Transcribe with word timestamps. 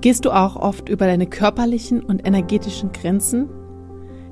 Gehst 0.00 0.24
du 0.24 0.30
auch 0.30 0.56
oft 0.56 0.88
über 0.88 1.06
deine 1.06 1.26
körperlichen 1.26 2.02
und 2.02 2.26
energetischen 2.26 2.92
Grenzen? 2.92 3.48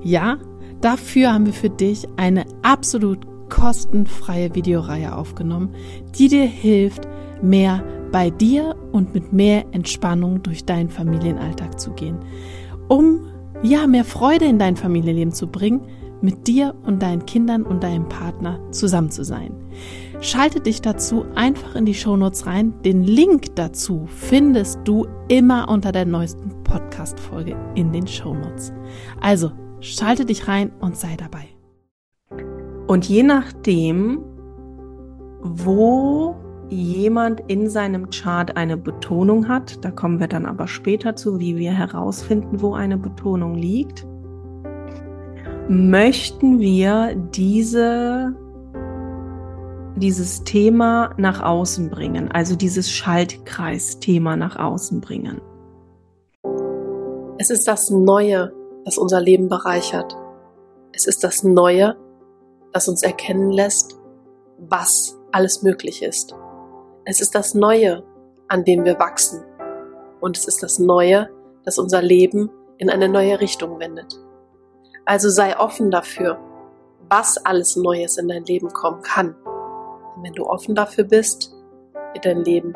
Ja, 0.02 0.38
dafür 0.80 1.32
haben 1.32 1.46
wir 1.46 1.52
für 1.52 1.70
dich 1.70 2.06
eine 2.16 2.44
absolut 2.62 3.26
kostenfreie 3.48 4.54
Videoreihe 4.54 5.14
aufgenommen, 5.14 5.74
die 6.16 6.28
dir 6.28 6.44
hilft, 6.44 7.08
mehr 7.42 7.82
bei 8.12 8.30
dir 8.30 8.76
und 8.92 9.14
mit 9.14 9.32
mehr 9.32 9.64
Entspannung 9.72 10.42
durch 10.42 10.64
deinen 10.64 10.88
Familienalltag 10.88 11.78
zu 11.80 11.92
gehen, 11.92 12.18
um 12.88 13.26
ja 13.62 13.86
mehr 13.86 14.04
Freude 14.04 14.44
in 14.44 14.58
dein 14.58 14.76
Familienleben 14.76 15.32
zu 15.32 15.48
bringen, 15.48 15.82
mit 16.20 16.46
dir 16.46 16.74
und 16.84 17.02
deinen 17.02 17.26
Kindern 17.26 17.62
und 17.62 17.82
deinem 17.82 18.08
Partner 18.08 18.60
zusammen 18.70 19.10
zu 19.10 19.24
sein. 19.24 19.54
Schalte 20.20 20.60
dich 20.60 20.80
dazu 20.80 21.26
einfach 21.34 21.74
in 21.74 21.84
die 21.84 21.94
Shownotes 21.94 22.46
rein. 22.46 22.74
Den 22.84 23.02
Link 23.02 23.54
dazu 23.56 24.06
findest 24.06 24.80
du 24.84 25.06
immer 25.28 25.68
unter 25.68 25.92
der 25.92 26.06
neuesten 26.06 26.62
Podcast-Folge 26.64 27.56
in 27.74 27.92
den 27.92 28.06
Shownotes. 28.06 28.72
Also 29.20 29.52
schalte 29.80 30.24
dich 30.24 30.48
rein 30.48 30.72
und 30.80 30.96
sei 30.96 31.16
dabei. 31.16 31.48
Und 32.86 33.08
je 33.08 33.22
nachdem, 33.22 34.20
wo 35.42 36.36
jemand 36.68 37.40
in 37.48 37.68
seinem 37.68 38.10
Chart 38.10 38.56
eine 38.56 38.76
Betonung 38.76 39.48
hat, 39.48 39.84
da 39.84 39.90
kommen 39.90 40.18
wir 40.18 40.28
dann 40.28 40.46
aber 40.46 40.66
später 40.66 41.14
zu, 41.14 41.38
wie 41.38 41.56
wir 41.56 41.72
herausfinden, 41.72 42.60
wo 42.60 42.74
eine 42.74 42.96
Betonung 42.96 43.54
liegt, 43.54 44.06
möchten 45.68 46.60
wir 46.60 47.14
diese 47.32 48.34
dieses 49.96 50.44
Thema 50.44 51.14
nach 51.16 51.42
außen 51.42 51.88
bringen, 51.88 52.30
also 52.30 52.54
dieses 52.54 52.90
Schaltkreis-Thema 52.90 54.36
nach 54.36 54.56
außen 54.56 55.00
bringen. 55.00 55.40
Es 57.38 57.50
ist 57.50 57.66
das 57.66 57.90
Neue, 57.90 58.52
das 58.84 58.98
unser 58.98 59.20
Leben 59.20 59.48
bereichert. 59.48 60.14
Es 60.92 61.06
ist 61.06 61.24
das 61.24 61.42
Neue, 61.42 61.96
das 62.72 62.88
uns 62.88 63.02
erkennen 63.02 63.50
lässt, 63.50 63.98
was 64.58 65.18
alles 65.32 65.62
möglich 65.62 66.02
ist. 66.02 66.34
Es 67.04 67.20
ist 67.20 67.34
das 67.34 67.54
Neue, 67.54 68.04
an 68.48 68.64
dem 68.64 68.84
wir 68.84 68.98
wachsen. 68.98 69.42
Und 70.20 70.36
es 70.36 70.46
ist 70.46 70.62
das 70.62 70.78
Neue, 70.78 71.30
das 71.64 71.78
unser 71.78 72.02
Leben 72.02 72.50
in 72.78 72.90
eine 72.90 73.08
neue 73.08 73.40
Richtung 73.40 73.78
wendet. 73.80 74.25
Also 75.06 75.30
sei 75.30 75.56
offen 75.56 75.92
dafür, 75.92 76.36
was 77.08 77.38
alles 77.38 77.76
Neues 77.76 78.18
in 78.18 78.26
dein 78.26 78.44
Leben 78.44 78.68
kommen 78.72 79.02
kann. 79.02 79.36
Und 80.16 80.24
wenn 80.24 80.32
du 80.32 80.44
offen 80.46 80.74
dafür 80.74 81.04
bist, 81.04 81.54
wird 82.12 82.24
dein 82.24 82.42
Leben 82.42 82.74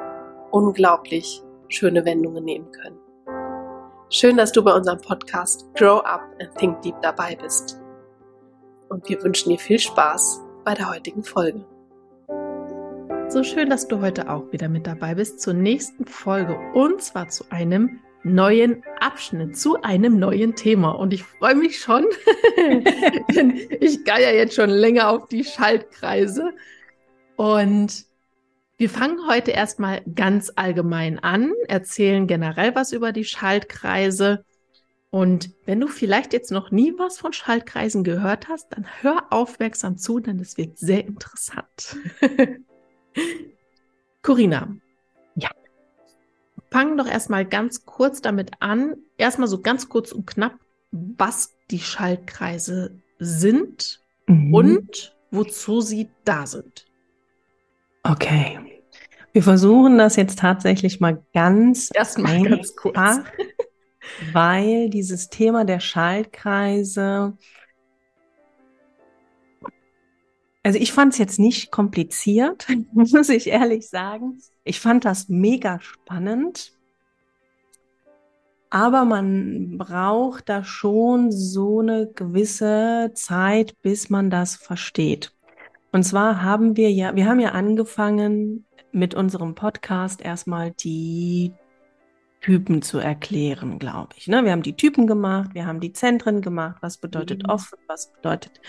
unglaublich 0.53 1.43
schöne 1.67 2.05
Wendungen 2.05 2.45
nehmen 2.45 2.71
können. 2.71 2.99
Schön, 4.11 4.37
dass 4.37 4.53
du 4.53 4.63
bei 4.63 4.73
unserem 4.73 5.01
Podcast 5.01 5.67
Grow 5.75 6.05
Up 6.05 6.23
and 6.41 6.55
Think 6.57 6.81
Deep 6.83 7.01
dabei 7.03 7.35
bist. 7.35 7.81
Und 8.89 9.09
wir 9.09 9.21
wünschen 9.25 9.51
dir 9.51 9.59
viel 9.59 9.81
Spaß 9.81 10.41
bei 10.65 10.75
der 10.75 10.89
heutigen 10.89 11.25
Folge. 11.25 11.65
So 13.29 13.43
schön, 13.43 13.71
dass 13.71 13.89
du 13.89 14.01
heute 14.01 14.31
auch 14.31 14.53
wieder 14.53 14.69
mit 14.69 14.87
dabei 14.87 15.17
bist 15.17 15.41
zur 15.41 15.55
nächsten 15.55 16.07
Folge 16.07 16.57
und 16.75 17.03
zwar 17.03 17.29
zu 17.29 17.45
einem 17.51 18.01
neuen 18.23 18.83
Abschnitt, 19.01 19.57
zu 19.57 19.81
einem 19.83 20.19
neuen 20.19 20.55
Thema. 20.55 20.91
Und 20.91 21.13
ich 21.13 21.23
freue 21.23 21.55
mich 21.55 21.79
schon, 21.79 22.07
denn 23.35 23.57
ich 23.81 24.05
gehe 24.05 24.23
ja 24.23 24.31
jetzt 24.31 24.55
schon 24.55 24.71
länger 24.71 25.11
auf 25.11 25.29
die 25.29 25.45
Schaltkreise 25.45 26.53
und 27.37 28.05
wir 28.81 28.89
fangen 28.89 29.27
heute 29.29 29.51
erstmal 29.51 30.03
ganz 30.15 30.53
allgemein 30.57 31.19
an, 31.19 31.53
erzählen 31.69 32.27
generell 32.27 32.75
was 32.75 32.93
über 32.93 33.13
die 33.13 33.25
Schaltkreise. 33.25 34.43
Und 35.11 35.51
wenn 35.67 35.81
du 35.81 35.87
vielleicht 35.87 36.33
jetzt 36.33 36.51
noch 36.51 36.71
nie 36.71 36.95
was 36.97 37.19
von 37.19 37.35
Schaltkreisen 37.35 38.05
gehört 38.05 38.49
hast, 38.49 38.69
dann 38.71 38.87
hör 39.03 39.27
aufmerksam 39.31 39.99
zu, 39.99 40.19
denn 40.19 40.39
es 40.39 40.57
wird 40.57 40.79
sehr 40.79 41.05
interessant. 41.07 41.97
Corinna. 44.23 44.77
Fangen 46.71 46.97
doch 46.97 47.07
erstmal 47.07 47.45
ganz 47.45 47.85
kurz 47.85 48.21
damit 48.21 48.53
an, 48.61 48.97
erstmal 49.17 49.49
so 49.49 49.61
ganz 49.61 49.89
kurz 49.89 50.13
und 50.13 50.27
knapp, 50.27 50.55
was 50.93 51.51
die 51.71 51.81
Schaltkreise 51.81 53.01
sind 53.19 54.01
mhm. 54.27 54.55
und 54.55 55.17
wozu 55.31 55.81
sie 55.81 56.09
da 56.25 56.47
sind. 56.47 56.87
Okay. 58.03 58.59
Wir 59.33 59.43
versuchen 59.43 59.99
das 59.99 60.17
jetzt 60.17 60.39
tatsächlich 60.39 61.01
mal 61.01 61.23
ganz 61.35 61.91
erstmal 61.95 62.43
ganz 62.43 62.75
kurz. 62.75 62.99
weil 64.33 64.91
dieses 64.91 65.29
Thema 65.29 65.65
der 65.65 65.79
Schaltkreise 65.79 67.37
also 70.63 70.79
ich 70.79 70.93
fand 70.93 71.13
es 71.13 71.19
jetzt 71.19 71.39
nicht 71.39 71.71
kompliziert, 71.71 72.67
muss 72.93 73.29
ich 73.29 73.47
ehrlich 73.47 73.89
sagen. 73.89 74.39
Ich 74.65 74.81
fand 74.81 75.05
das 75.05 75.29
mega 75.29 75.81
spannend. 75.81 76.73
Aber 78.69 79.05
man 79.05 79.79
braucht 79.79 80.49
da 80.49 80.63
schon 80.63 81.33
so 81.33 81.81
eine 81.81 82.07
gewisse 82.15 83.11
Zeit, 83.15 83.75
bis 83.83 84.11
man 84.11 84.31
das 84.31 84.55
versteht. 84.55 85.33
Und 85.91 86.05
zwar 86.05 86.43
haben 86.43 86.77
wir 86.77 86.93
ja, 86.93 87.17
wir 87.17 87.27
haben 87.27 87.41
ja 87.41 87.51
angefangen 87.51 88.65
mit 88.93 89.15
unserem 89.15 89.57
Podcast 89.57 90.23
erstmal 90.23 90.71
die 90.71 91.53
Typen 92.41 92.81
zu 92.81 92.99
erklären, 92.99 93.81
glaube 93.81 94.15
ich. 94.17 94.29
Ne? 94.29 94.45
Wir 94.45 94.53
haben 94.53 94.63
die 94.63 94.77
Typen 94.77 95.09
gemacht, 95.09 95.51
wir 95.53 95.67
haben 95.67 95.81
die 95.81 95.93
Zentren 95.93 96.41
gemacht, 96.41 96.77
was 96.81 96.97
bedeutet 96.99 97.43
mhm. 97.43 97.51
offen, 97.51 97.79
was 97.89 98.13
bedeutet 98.13 98.61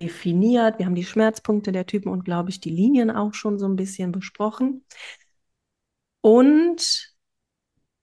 definiert, 0.00 0.78
wir 0.78 0.86
haben 0.86 0.94
die 0.94 1.04
Schmerzpunkte 1.04 1.72
der 1.72 1.86
Typen 1.86 2.10
und, 2.10 2.24
glaube 2.24 2.50
ich, 2.50 2.60
die 2.60 2.70
Linien 2.70 3.10
auch 3.10 3.34
schon 3.34 3.58
so 3.58 3.66
ein 3.66 3.76
bisschen 3.76 4.12
besprochen. 4.12 4.84
Und 6.22 7.10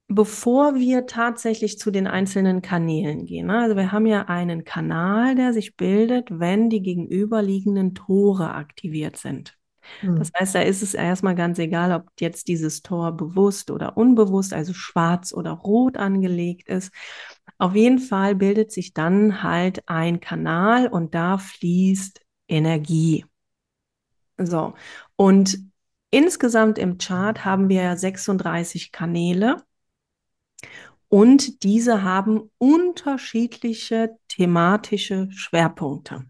bevor 0.07 0.75
wir 0.75 1.05
tatsächlich 1.05 1.77
zu 1.77 1.91
den 1.91 2.07
einzelnen 2.07 2.61
Kanälen 2.61 3.25
gehen. 3.25 3.47
Ne? 3.47 3.59
Also 3.59 3.75
wir 3.75 3.91
haben 3.91 4.05
ja 4.05 4.23
einen 4.23 4.63
Kanal, 4.63 5.35
der 5.35 5.53
sich 5.53 5.75
bildet, 5.75 6.27
wenn 6.31 6.69
die 6.69 6.81
gegenüberliegenden 6.81 7.93
Tore 7.93 8.53
aktiviert 8.53 9.17
sind. 9.17 9.57
Hm. 9.99 10.17
Das 10.17 10.31
heißt, 10.37 10.55
da 10.55 10.61
ist 10.61 10.81
es 10.81 10.93
erstmal 10.93 11.35
ganz 11.35 11.59
egal, 11.59 11.91
ob 11.91 12.09
jetzt 12.19 12.47
dieses 12.47 12.81
Tor 12.81 13.11
bewusst 13.15 13.69
oder 13.69 13.97
unbewusst, 13.97 14.53
also 14.53 14.73
schwarz 14.73 15.33
oder 15.33 15.51
rot 15.51 15.97
angelegt 15.97 16.67
ist. 16.69 16.93
Auf 17.59 17.75
jeden 17.75 17.99
Fall 17.99 18.35
bildet 18.35 18.71
sich 18.71 18.93
dann 18.93 19.41
halt 19.41 19.87
ein 19.87 20.19
Kanal 20.19 20.87
und 20.87 21.15
da 21.15 21.37
fließt 21.37 22.21
Energie. 22.47 23.25
So. 24.37 24.75
Und 25.15 25.57
insgesamt 26.11 26.77
im 26.77 26.97
Chart 26.97 27.45
haben 27.45 27.69
wir 27.69 27.97
36 27.97 28.91
Kanäle. 28.91 29.63
Und 31.09 31.63
diese 31.63 32.03
haben 32.03 32.51
unterschiedliche 32.57 34.17
thematische 34.27 35.29
Schwerpunkte. 35.31 36.25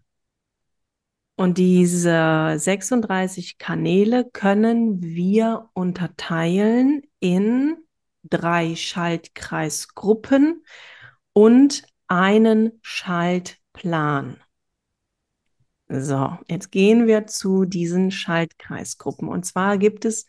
Und 1.36 1.58
diese 1.58 2.54
36 2.56 3.58
Kanäle 3.58 4.28
können 4.30 5.02
wir 5.02 5.68
unterteilen 5.72 7.02
in 7.20 7.76
drei 8.24 8.74
Schaltkreisgruppen 8.74 10.64
und 11.38 11.84
einen 12.08 12.80
Schaltplan. 12.82 14.38
So, 15.88 16.36
jetzt 16.48 16.72
gehen 16.72 17.06
wir 17.06 17.28
zu 17.28 17.64
diesen 17.64 18.10
Schaltkreisgruppen. 18.10 19.28
Und 19.28 19.46
zwar 19.46 19.78
gibt 19.78 20.04
es 20.04 20.26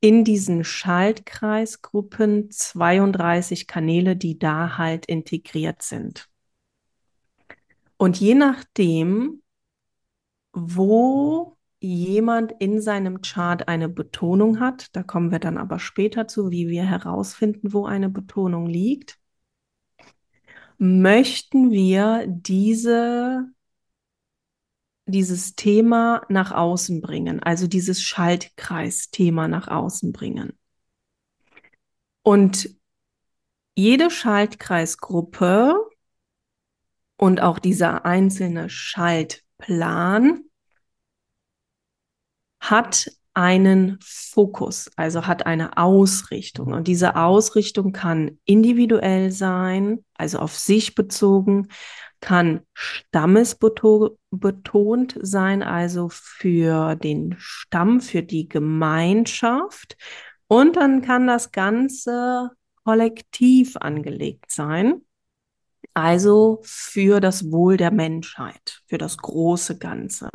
in 0.00 0.24
diesen 0.24 0.64
Schaltkreisgruppen 0.64 2.50
32 2.50 3.68
Kanäle, 3.68 4.16
die 4.16 4.36
da 4.36 4.78
halt 4.78 5.06
integriert 5.06 5.80
sind. 5.80 6.28
Und 7.96 8.18
je 8.18 8.34
nachdem, 8.34 9.42
wo 10.52 11.56
jemand 11.78 12.50
in 12.58 12.80
seinem 12.80 13.20
Chart 13.20 13.68
eine 13.68 13.88
Betonung 13.88 14.58
hat, 14.58 14.88
da 14.96 15.04
kommen 15.04 15.30
wir 15.30 15.38
dann 15.38 15.56
aber 15.56 15.78
später 15.78 16.26
zu, 16.26 16.50
wie 16.50 16.66
wir 16.66 16.84
herausfinden, 16.84 17.72
wo 17.72 17.86
eine 17.86 18.10
Betonung 18.10 18.66
liegt, 18.66 19.21
möchten 20.82 21.70
wir 21.70 22.26
diese 22.26 23.46
dieses 25.06 25.54
Thema 25.54 26.22
nach 26.28 26.50
außen 26.50 27.00
bringen, 27.00 27.40
also 27.40 27.68
dieses 27.68 28.02
Schaltkreis-Thema 28.02 29.46
nach 29.46 29.68
außen 29.68 30.12
bringen. 30.12 30.58
Und 32.22 32.68
jede 33.76 34.10
Schaltkreisgruppe 34.10 35.74
und 37.16 37.40
auch 37.40 37.60
dieser 37.60 38.04
einzelne 38.04 38.68
Schaltplan 38.68 40.44
hat 42.58 43.12
einen 43.34 43.98
Fokus, 44.02 44.90
also 44.96 45.26
hat 45.26 45.46
eine 45.46 45.78
Ausrichtung. 45.78 46.72
Und 46.72 46.88
diese 46.88 47.16
Ausrichtung 47.16 47.92
kann 47.92 48.38
individuell 48.44 49.32
sein, 49.32 50.04
also 50.14 50.38
auf 50.38 50.58
sich 50.58 50.94
bezogen, 50.94 51.68
kann 52.20 52.60
stammesbetont 52.72 55.18
sein, 55.20 55.62
also 55.62 56.08
für 56.10 56.94
den 56.94 57.34
Stamm, 57.38 58.00
für 58.00 58.22
die 58.22 58.48
Gemeinschaft. 58.48 59.96
Und 60.46 60.76
dann 60.76 61.02
kann 61.02 61.26
das 61.26 61.52
Ganze 61.52 62.50
kollektiv 62.84 63.76
angelegt 63.76 64.50
sein, 64.50 65.02
also 65.94 66.60
für 66.62 67.20
das 67.20 67.50
Wohl 67.50 67.76
der 67.76 67.90
Menschheit, 67.90 68.82
für 68.86 68.98
das 68.98 69.16
große 69.16 69.78
Ganze. 69.78 70.30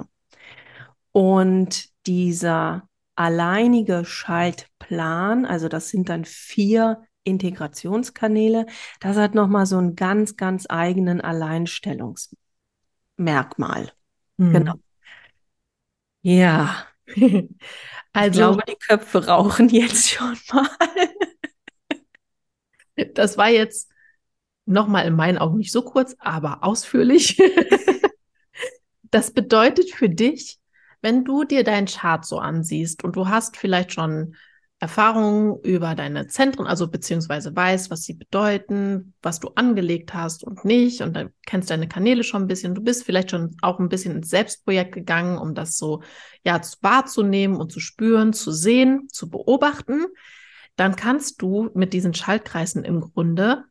Und 1.11 1.89
dieser 2.07 2.89
alleinige 3.15 4.05
Schaltplan, 4.05 5.45
also 5.45 5.67
das 5.67 5.89
sind 5.89 6.09
dann 6.09 6.25
vier 6.25 7.03
Integrationskanäle, 7.23 8.67
das 8.99 9.17
hat 9.17 9.35
nochmal 9.35 9.65
so 9.65 9.77
einen 9.77 9.95
ganz, 9.95 10.37
ganz 10.37 10.65
eigenen 10.69 11.19
Alleinstellungsmerkmal. 11.19 13.91
Mhm. 14.37 14.53
Genau. 14.53 14.75
Ja. 16.21 16.85
also, 18.13 18.27
ich 18.27 18.31
glaube, 18.31 18.63
die 18.67 18.75
Köpfe 18.75 19.27
rauchen 19.27 19.69
jetzt 19.69 20.09
schon 20.09 20.37
mal. 20.53 20.69
das 23.13 23.37
war 23.37 23.49
jetzt 23.49 23.89
nochmal 24.65 25.07
in 25.07 25.15
meinen 25.15 25.37
Augen 25.37 25.57
nicht 25.57 25.71
so 25.71 25.81
kurz, 25.81 26.15
aber 26.19 26.63
ausführlich. 26.63 27.37
das 29.03 29.31
bedeutet 29.31 29.91
für 29.91 30.09
dich, 30.09 30.59
wenn 31.01 31.23
du 31.25 31.43
dir 31.43 31.63
deinen 31.63 31.87
Chart 31.87 32.25
so 32.25 32.39
ansiehst 32.39 33.03
und 33.03 33.15
du 33.15 33.27
hast 33.27 33.57
vielleicht 33.57 33.93
schon 33.93 34.35
Erfahrungen 34.79 35.59
über 35.63 35.95
deine 35.95 36.27
Zentren, 36.27 36.67
also 36.67 36.87
beziehungsweise 36.87 37.55
weißt, 37.55 37.89
was 37.89 38.03
sie 38.03 38.13
bedeuten, 38.13 39.15
was 39.23 39.39
du 39.39 39.49
angelegt 39.55 40.13
hast 40.13 40.43
und 40.43 40.65
nicht 40.65 41.01
und 41.01 41.15
dann 41.15 41.31
kennst 41.47 41.71
deine 41.71 41.87
Kanäle 41.87 42.23
schon 42.23 42.43
ein 42.43 42.47
bisschen. 42.47 42.75
Du 42.75 42.83
bist 42.83 43.03
vielleicht 43.03 43.31
schon 43.31 43.57
auch 43.63 43.79
ein 43.79 43.89
bisschen 43.89 44.15
ins 44.15 44.29
Selbstprojekt 44.29 44.93
gegangen, 44.93 45.39
um 45.39 45.55
das 45.55 45.77
so 45.77 46.03
ja 46.45 46.61
wahrzunehmen 46.81 47.57
und 47.57 47.71
zu 47.71 47.79
spüren, 47.79 48.33
zu 48.33 48.51
sehen, 48.51 49.07
zu 49.09 49.31
beobachten. 49.31 50.05
Dann 50.75 50.95
kannst 50.95 51.41
du 51.41 51.71
mit 51.73 51.93
diesen 51.93 52.13
Schaltkreisen 52.13 52.83
im 52.83 53.01
Grunde, 53.01 53.63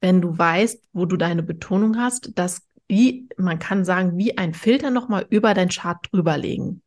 wenn 0.00 0.22
du 0.22 0.38
weißt, 0.38 0.82
wo 0.94 1.04
du 1.04 1.18
deine 1.18 1.42
Betonung 1.42 1.98
hast, 1.98 2.30
das 2.36 2.67
wie 2.88 3.28
man 3.36 3.58
kann 3.58 3.84
sagen, 3.84 4.16
wie 4.16 4.36
ein 4.38 4.54
Filter 4.54 4.90
nochmal 4.90 5.26
über 5.30 5.54
dein 5.54 5.68
Chart 5.68 5.98
drüberlegen. 6.10 6.82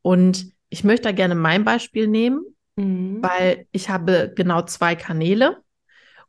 Und 0.00 0.52
ich 0.68 0.84
möchte 0.84 1.04
da 1.04 1.12
gerne 1.12 1.34
mein 1.34 1.64
Beispiel 1.64 2.06
nehmen 2.06 2.52
mhm. 2.76 3.22
weil 3.22 3.66
ich 3.72 3.90
habe 3.90 4.32
genau 4.34 4.62
zwei 4.62 4.94
Kanäle 4.94 5.62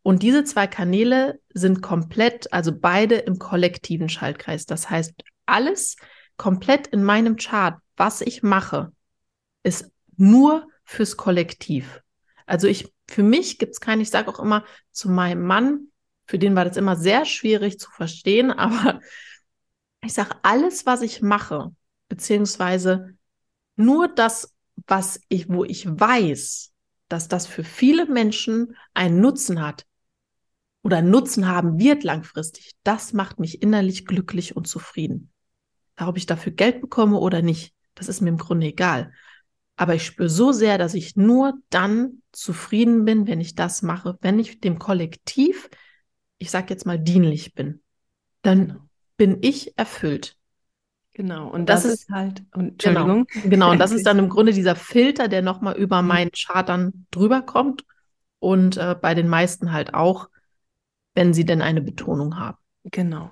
und 0.01 0.23
diese 0.23 0.43
zwei 0.43 0.67
Kanäle 0.67 1.39
sind 1.53 1.81
komplett, 1.81 2.51
also 2.51 2.77
beide 2.77 3.15
im 3.15 3.39
kollektiven 3.39 4.09
Schaltkreis. 4.09 4.65
Das 4.65 4.89
heißt, 4.89 5.13
alles 5.45 5.95
komplett 6.35 6.87
in 6.87 7.03
meinem 7.03 7.37
Chart, 7.37 7.79
was 7.95 8.21
ich 8.21 8.43
mache, 8.43 8.91
ist 9.63 9.91
nur 10.17 10.67
fürs 10.83 11.15
Kollektiv. 11.15 12.01
Also 12.45 12.67
ich, 12.67 12.93
für 13.09 13.23
mich 13.23 13.59
gibt 13.59 13.73
es 13.73 13.79
keinen, 13.79 14.01
ich 14.01 14.09
sage 14.09 14.29
auch 14.29 14.39
immer 14.39 14.65
zu 14.91 15.09
meinem 15.09 15.43
Mann, 15.43 15.87
für 16.25 16.39
den 16.39 16.55
war 16.55 16.65
das 16.65 16.77
immer 16.77 16.95
sehr 16.95 17.25
schwierig 17.25 17.79
zu 17.79 17.89
verstehen, 17.91 18.51
aber 18.51 18.99
ich 20.01 20.13
sage, 20.13 20.35
alles, 20.43 20.85
was 20.85 21.01
ich 21.01 21.21
mache, 21.21 21.71
beziehungsweise 22.09 23.15
nur 23.75 24.07
das, 24.07 24.53
was 24.87 25.21
ich, 25.29 25.49
wo 25.49 25.63
ich 25.63 25.87
weiß, 25.87 26.71
dass 27.07 27.27
das 27.27 27.47
für 27.47 27.63
viele 27.63 28.05
Menschen 28.05 28.75
einen 28.93 29.19
Nutzen 29.19 29.61
hat 29.61 29.85
oder 30.83 31.01
Nutzen 31.01 31.47
haben 31.47 31.79
wird 31.79 32.03
langfristig, 32.03 32.73
das 32.83 33.13
macht 33.13 33.39
mich 33.39 33.61
innerlich 33.61 34.05
glücklich 34.05 34.55
und 34.55 34.67
zufrieden. 34.67 35.31
Ob 35.97 36.17
ich 36.17 36.25
dafür 36.25 36.51
Geld 36.51 36.81
bekomme 36.81 37.19
oder 37.19 37.41
nicht, 37.41 37.73
das 37.95 38.09
ist 38.09 38.21
mir 38.21 38.29
im 38.29 38.37
Grunde 38.37 38.67
egal. 38.67 39.13
Aber 39.75 39.95
ich 39.95 40.05
spüre 40.05 40.29
so 40.29 40.51
sehr, 40.51 40.77
dass 40.77 40.93
ich 40.93 41.15
nur 41.15 41.53
dann 41.69 42.21
zufrieden 42.31 43.05
bin, 43.05 43.27
wenn 43.27 43.41
ich 43.41 43.55
das 43.55 43.81
mache, 43.81 44.17
wenn 44.21 44.39
ich 44.39 44.59
dem 44.59 44.77
Kollektiv, 44.77 45.69
ich 46.43 46.51
sage 46.51 46.67
jetzt 46.69 46.85
mal, 46.85 46.99
dienlich 46.99 47.53
bin. 47.53 47.81
Dann 48.41 48.89
bin 49.15 49.37
ich 49.41 49.77
erfüllt. 49.77 50.35
Genau, 51.13 51.47
und 51.47 51.69
das, 51.69 51.83
das 51.83 51.93
ist 51.93 52.09
halt, 52.09 52.43
und, 52.53 52.79
genau. 52.79 53.01
Entschuldigung. 53.01 53.27
Genau, 53.33 53.49
genau, 53.49 53.71
und 53.71 53.79
das 53.79 53.91
ist 53.93 54.05
dann 54.05 54.19
im 54.19 54.27
Grunde 54.27 54.51
dieser 54.51 54.75
Filter, 54.75 55.29
der 55.29 55.41
nochmal 55.41 55.77
über 55.77 56.01
mhm. 56.01 56.07
meinen 56.09 56.31
Chart 56.31 56.67
dann 56.67 57.05
drüber 57.11 57.41
kommt 57.41 57.85
und 58.39 58.75
äh, 58.75 58.95
bei 58.99 59.13
den 59.13 59.29
meisten 59.29 59.71
halt 59.71 59.93
auch, 59.93 60.29
wenn 61.13 61.33
sie 61.33 61.45
denn 61.45 61.61
eine 61.61 61.81
Betonung 61.81 62.37
haben. 62.37 62.57
Genau. 62.83 63.31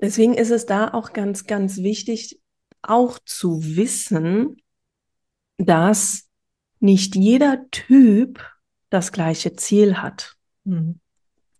Deswegen 0.00 0.34
ist 0.34 0.50
es 0.50 0.64
da 0.64 0.94
auch 0.94 1.12
ganz, 1.12 1.44
ganz 1.44 1.78
wichtig, 1.78 2.40
auch 2.80 3.18
zu 3.24 3.60
wissen, 3.62 4.56
dass 5.58 6.28
nicht 6.80 7.14
jeder 7.14 7.68
Typ 7.70 8.42
das 8.88 9.12
gleiche 9.12 9.54
Ziel 9.54 9.98
hat. 9.98 10.36
Mhm. 10.64 11.00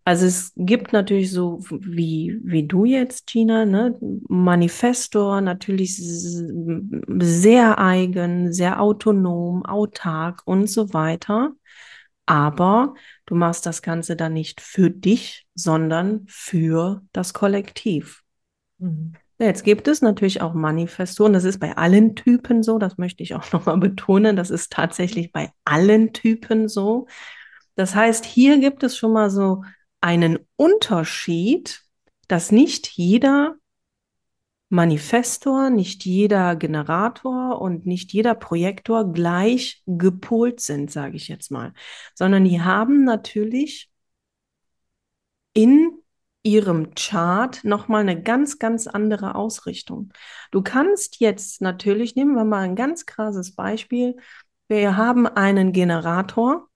Also 0.07 0.25
es 0.25 0.53
gibt 0.55 0.93
natürlich 0.93 1.33
so 1.33 1.59
wie, 1.69 2.39
wie 2.41 2.65
du 2.65 2.85
jetzt, 2.85 3.27
Gina, 3.27 3.65
ne? 3.65 3.99
Manifestor, 4.29 5.41
natürlich 5.41 5.97
sehr 5.97 7.77
eigen, 7.77 8.53
sehr 8.53 8.81
autonom, 8.81 9.65
autark 9.65 10.43
und 10.45 10.67
so 10.69 10.93
weiter. 10.93 11.51
Aber 12.25 12.93
du 13.25 13.35
machst 13.35 13.65
das 13.65 13.81
Ganze 13.81 14.15
dann 14.15 14.31
nicht 14.31 14.61
für 14.61 14.89
dich, 14.89 15.45
sondern 15.55 16.23
für 16.29 17.01
das 17.11 17.33
Kollektiv. 17.33 18.23
Mhm. 18.77 19.11
Jetzt 19.39 19.65
gibt 19.65 19.89
es 19.89 20.01
natürlich 20.01 20.39
auch 20.39 20.53
Manifestoren. 20.53 21.33
Das 21.33 21.43
ist 21.43 21.59
bei 21.59 21.75
allen 21.75 22.15
Typen 22.15 22.63
so. 22.63 22.77
Das 22.79 22.97
möchte 22.97 23.23
ich 23.23 23.35
auch 23.35 23.51
nochmal 23.51 23.77
betonen. 23.77 24.37
Das 24.37 24.51
ist 24.51 24.71
tatsächlich 24.71 25.33
bei 25.33 25.51
allen 25.65 26.13
Typen 26.13 26.69
so. 26.69 27.07
Das 27.75 27.93
heißt, 27.93 28.23
hier 28.23 28.57
gibt 28.59 28.83
es 28.83 28.95
schon 28.95 29.11
mal 29.11 29.29
so 29.29 29.63
einen 30.01 30.39
Unterschied, 30.55 31.81
dass 32.27 32.51
nicht 32.51 32.87
jeder 32.87 33.55
Manifestor, 34.69 35.69
nicht 35.69 36.03
jeder 36.05 36.55
Generator 36.57 37.61
und 37.61 37.85
nicht 37.85 38.11
jeder 38.11 38.35
Projektor 38.35 39.11
gleich 39.13 39.81
gepolt 39.85 40.59
sind, 40.59 40.91
sage 40.91 41.15
ich 41.15 41.29
jetzt 41.29 41.51
mal, 41.51 41.73
sondern 42.15 42.43
die 42.43 42.61
haben 42.61 43.05
natürlich 43.05 43.89
in 45.53 45.91
ihrem 46.43 46.93
Chart 46.95 47.63
nochmal 47.63 48.01
eine 48.01 48.21
ganz, 48.21 48.59
ganz 48.59 48.87
andere 48.87 49.35
Ausrichtung. 49.35 50.13
Du 50.51 50.61
kannst 50.61 51.19
jetzt 51.19 51.61
natürlich, 51.61 52.15
nehmen 52.15 52.35
wir 52.35 52.45
mal 52.45 52.61
ein 52.61 52.75
ganz 52.75 53.05
krasses 53.05 53.55
Beispiel, 53.55 54.17
wir 54.67 54.97
haben 54.97 55.27
einen 55.27 55.71
Generator, 55.71 56.69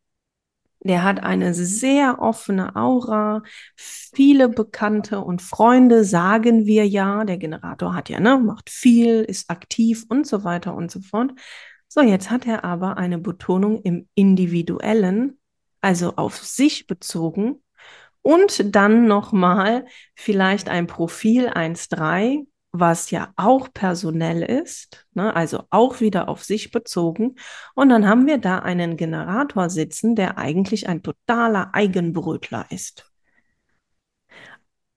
der 0.84 1.04
hat 1.04 1.24
eine 1.24 1.54
sehr 1.54 2.20
offene 2.20 2.76
Aura, 2.76 3.44
viele 3.76 4.50
Bekannte 4.50 5.22
und 5.22 5.42
Freunde, 5.42 6.04
sagen 6.04 6.66
wir 6.66 6.88
ja. 6.88 7.24
Der 7.24 7.38
Generator 7.38 7.94
hat 7.94 8.10
ja, 8.10 8.20
ne, 8.20 8.38
macht 8.40 8.70
viel, 8.70 9.22
ist 9.22 9.50
aktiv 9.50 10.06
und 10.10 10.26
so 10.26 10.44
weiter 10.44 10.76
und 10.76 10.90
so 10.90 11.00
fort. 11.02 11.32
So, 11.88 12.02
jetzt 12.02 12.32
hat 12.32 12.48
er 12.48 12.64
aber 12.64 12.98
eine 12.98 13.20
Betonung 13.20 13.82
im 13.82 14.08
Individuellen, 14.16 15.40
also 15.82 16.16
auf 16.16 16.38
sich 16.38 16.88
bezogen 16.88 17.62
und 18.22 18.76
dann 18.76 19.08
nochmal 19.08 19.86
vielleicht 20.16 20.70
ein 20.70 20.88
Profil 20.88 21.48
1.3, 21.48 22.48
was 22.72 23.12
ja 23.12 23.34
auch 23.36 23.70
personell 23.74 24.44
ist, 24.44 25.06
ne, 25.14 25.36
also 25.36 25.64
auch 25.70 26.00
wieder 26.00 26.30
auf 26.30 26.44
sich 26.44 26.72
bezogen. 26.72 27.36
Und 27.76 27.90
dann 27.90 28.08
haben 28.08 28.28
wir 28.28 28.38
da 28.38 28.60
einen 28.60 28.96
Generator 28.98 29.70
sitzen, 29.70 30.16
der 30.16 30.38
eigentlich 30.38 30.88
ein 30.88 31.04
totaler 31.04 31.74
Eigenbrötler 31.74 32.66
ist. 32.70 33.12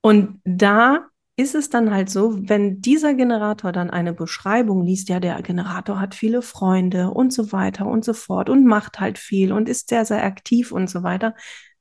Und 0.00 0.40
da 0.44 1.08
ist 1.36 1.56
es 1.56 1.68
dann 1.68 1.90
halt 1.90 2.10
so, 2.10 2.48
wenn 2.48 2.80
dieser 2.80 3.14
Generator 3.14 3.72
dann 3.72 3.90
eine 3.90 4.12
Beschreibung 4.12 4.84
liest, 4.84 5.08
ja, 5.08 5.18
der 5.18 5.42
Generator 5.42 5.98
hat 5.98 6.14
viele 6.14 6.42
Freunde 6.42 7.10
und 7.10 7.32
so 7.32 7.50
weiter 7.50 7.86
und 7.86 8.04
so 8.04 8.12
fort 8.12 8.48
und 8.48 8.66
macht 8.66 9.00
halt 9.00 9.18
viel 9.18 9.52
und 9.52 9.68
ist 9.68 9.88
sehr, 9.88 10.04
sehr 10.04 10.22
aktiv 10.22 10.70
und 10.70 10.88
so 10.88 11.02
weiter, 11.02 11.34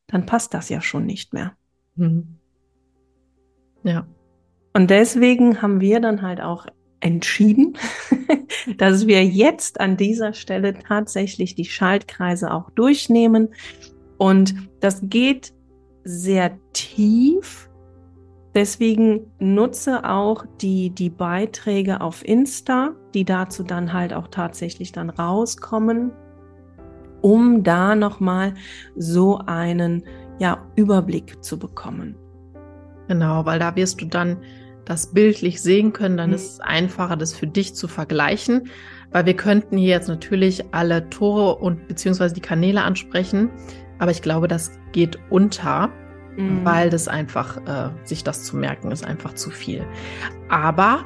dann 0.07 0.25
passt 0.25 0.55
das 0.55 0.69
ja 0.69 0.81
schon 0.81 1.05
nicht 1.05 1.33
mehr. 1.33 1.55
Mhm. 1.95 2.39
Ja. 3.83 4.07
Und 4.73 4.89
deswegen 4.89 5.61
haben 5.61 5.81
wir 5.81 5.99
dann 5.99 6.21
halt 6.21 6.41
auch 6.41 6.65
entschieden, 6.99 7.77
dass 8.77 9.07
wir 9.07 9.23
jetzt 9.23 9.79
an 9.79 9.97
dieser 9.97 10.33
Stelle 10.33 10.73
tatsächlich 10.73 11.55
die 11.55 11.65
Schaltkreise 11.65 12.51
auch 12.51 12.69
durchnehmen. 12.71 13.49
Und 14.17 14.55
das 14.79 15.01
geht 15.03 15.53
sehr 16.03 16.57
tief 16.73 17.69
Deswegen 18.55 19.31
nutze 19.39 20.07
auch 20.07 20.45
die, 20.61 20.91
die 20.91 21.09
Beiträge 21.09 22.01
auf 22.01 22.23
Insta, 22.23 22.91
die 23.15 23.25
dazu 23.25 23.63
dann 23.63 23.93
halt 23.93 24.13
auch 24.13 24.27
tatsächlich 24.27 24.91
dann 24.91 25.09
rauskommen, 25.09 26.11
um 27.21 27.63
da 27.63 27.95
nochmal 27.95 28.53
so 28.95 29.39
einen 29.39 30.03
ja, 30.37 30.63
Überblick 30.75 31.43
zu 31.43 31.57
bekommen. 31.57 32.15
Genau, 33.07 33.43
weil 33.45 33.57
da 33.57 33.75
wirst 33.75 34.01
du 34.01 34.05
dann 34.05 34.37
das 34.85 35.13
bildlich 35.13 35.61
sehen 35.61 35.93
können, 35.93 36.17
dann 36.17 36.29
mhm. 36.29 36.35
ist 36.35 36.53
es 36.53 36.59
einfacher, 36.59 37.15
das 37.15 37.33
für 37.33 37.47
dich 37.47 37.75
zu 37.75 37.87
vergleichen, 37.87 38.69
weil 39.11 39.25
wir 39.25 39.35
könnten 39.35 39.77
hier 39.77 39.89
jetzt 39.89 40.07
natürlich 40.07 40.65
alle 40.73 41.09
Tore 41.09 41.55
und 41.55 41.87
beziehungsweise 41.87 42.33
die 42.33 42.41
Kanäle 42.41 42.81
ansprechen, 42.81 43.49
aber 43.99 44.11
ich 44.11 44.21
glaube, 44.21 44.47
das 44.47 44.71
geht 44.91 45.19
unter, 45.29 45.89
mhm. 46.35 46.65
weil 46.65 46.89
das 46.89 47.07
einfach, 47.07 47.57
äh, 47.65 47.89
sich 48.03 48.23
das 48.23 48.43
zu 48.43 48.57
merken, 48.57 48.91
ist 48.91 49.05
einfach 49.05 49.33
zu 49.33 49.49
viel. 49.49 49.85
Aber 50.49 51.05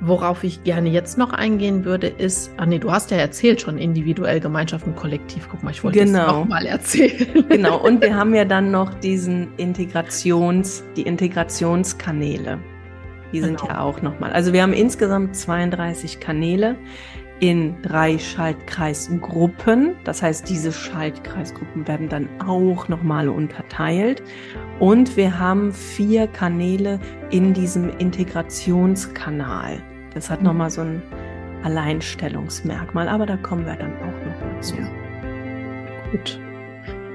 Worauf 0.00 0.44
ich 0.44 0.62
gerne 0.62 0.88
jetzt 0.90 1.18
noch 1.18 1.32
eingehen 1.32 1.84
würde, 1.84 2.06
ist, 2.06 2.52
ah 2.56 2.66
nee, 2.66 2.78
du 2.78 2.92
hast 2.92 3.10
ja 3.10 3.16
erzählt 3.16 3.60
schon 3.60 3.78
individuell, 3.78 4.38
Gemeinschaft 4.38 4.86
und 4.86 4.94
Kollektiv. 4.94 5.48
Guck 5.50 5.64
mal, 5.64 5.72
ich 5.72 5.82
wollte 5.82 5.98
genau. 5.98 6.26
das 6.26 6.32
nochmal 6.34 6.66
erzählen. 6.66 7.44
Genau, 7.48 7.78
und 7.78 8.00
wir 8.00 8.14
haben 8.16 8.32
ja 8.32 8.44
dann 8.44 8.70
noch 8.70 8.94
diesen 8.94 9.52
Integrations, 9.56 10.84
die 10.96 11.02
Integrationskanäle. 11.02 12.60
Die 13.32 13.40
sind 13.40 13.60
genau. 13.60 13.72
ja 13.72 13.80
auch 13.80 14.02
nochmal. 14.02 14.32
Also 14.32 14.52
wir 14.52 14.62
haben 14.62 14.72
insgesamt 14.72 15.36
32 15.36 16.20
Kanäle 16.20 16.76
in 17.40 17.80
drei 17.82 18.18
Schaltkreisgruppen. 18.18 19.94
Das 20.04 20.22
heißt, 20.22 20.48
diese 20.48 20.72
Schaltkreisgruppen 20.72 21.86
werden 21.86 22.08
dann 22.08 22.28
auch 22.44 22.88
nochmal 22.88 23.28
unterteilt. 23.28 24.22
Und 24.80 25.16
wir 25.16 25.38
haben 25.38 25.72
vier 25.72 26.26
Kanäle 26.26 26.98
in 27.30 27.54
diesem 27.54 27.90
Integrationskanal. 27.98 29.82
Das 30.14 30.30
hat 30.30 30.42
nochmal 30.42 30.70
so 30.70 30.80
ein 30.80 31.02
Alleinstellungsmerkmal, 31.62 33.08
aber 33.08 33.26
da 33.26 33.36
kommen 33.36 33.66
wir 33.66 33.74
dann 33.74 33.92
auch 33.96 34.26
noch 34.26 34.54
dazu. 34.54 34.76
Ja. 34.76 34.88
Gut. 36.10 36.40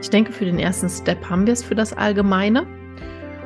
Ich 0.01 0.10
denke, 0.10 0.32
für 0.32 0.46
den 0.46 0.60
ersten 0.60 0.89
Step 0.89 1.29
haben 1.29 1.46
wir 1.46 1.53
es 1.53 1.63
für 1.63 1.75
das 1.75 1.93
Allgemeine. 1.93 2.67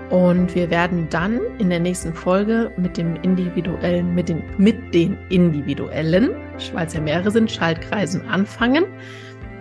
Und 0.09 0.55
wir 0.55 0.69
werden 0.69 1.07
dann 1.09 1.41
in 1.57 1.69
der 1.69 1.81
nächsten 1.81 2.13
Folge 2.13 2.71
mit 2.77 2.95
dem 2.97 3.17
individuellen, 3.23 4.15
mit 4.15 4.29
den, 4.29 4.41
mit 4.57 4.93
den 4.93 5.17
individuellen, 5.29 6.29
weil 6.73 6.87
es 6.87 6.93
ja 6.93 7.01
mehrere 7.01 7.29
sind, 7.29 7.51
Schaltkreisen 7.51 8.27
anfangen. 8.29 8.85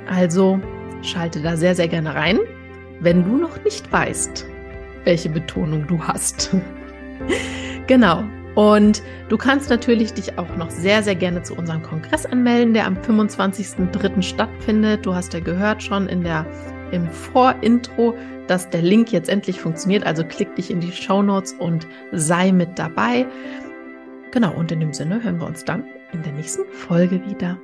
Also 0.09 0.61
schalte 1.03 1.43
da 1.43 1.57
sehr, 1.57 1.75
sehr 1.75 1.88
gerne 1.88 2.15
rein, 2.15 2.38
wenn 3.00 3.25
du 3.25 3.37
noch 3.37 3.62
nicht 3.65 3.91
weißt, 3.91 4.47
welche 5.05 5.29
Betonung 5.31 5.87
du 5.88 6.00
hast. 6.00 6.55
genau. 7.88 8.23
Und 8.55 9.03
du 9.29 9.37
kannst 9.37 9.69
natürlich 9.69 10.15
dich 10.15 10.38
auch 10.38 10.57
noch 10.57 10.71
sehr, 10.71 11.03
sehr 11.03 11.15
gerne 11.15 11.43
zu 11.43 11.55
unserem 11.55 11.83
Kongress 11.83 12.25
anmelden, 12.25 12.73
der 12.73 12.87
am 12.87 12.97
25.03. 12.97 14.23
stattfindet. 14.23 15.05
Du 15.05 15.15
hast 15.15 15.35
ja 15.35 15.41
gehört 15.41 15.83
schon 15.83 16.09
in 16.09 16.23
der, 16.23 16.47
im 16.93 17.09
Vorintro, 17.09 18.14
dass 18.47 18.71
der 18.71 18.83
Link 18.83 19.12
jetzt 19.12 19.28
endlich 19.28 19.61
funktioniert. 19.61 20.05
Also 20.05 20.25
klick 20.25 20.55
dich 20.57 20.71
in 20.71 20.81
die 20.81 20.93
Show 20.93 21.23
Notes 21.23 21.52
und 21.55 21.87
sei 22.12 22.52
mit 22.52 22.78
dabei. 22.78 23.26
Genau, 24.33 24.55
und 24.55 24.71
in 24.73 24.81
dem 24.81 24.93
Sinne 24.93 25.23
hören 25.23 25.40
wir 25.40 25.47
uns 25.47 25.64
dann 25.64 25.85
in 26.12 26.23
der 26.23 26.33
nächsten 26.33 26.64
Folge 26.73 27.21
wieder. 27.26 27.59